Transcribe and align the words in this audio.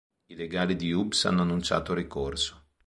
I 0.25 0.35
legali 0.35 0.75
di 0.75 0.91
Ubs 0.91 1.25
hanno 1.25 1.43
annunciato 1.43 1.93
ricorso. 1.93 2.63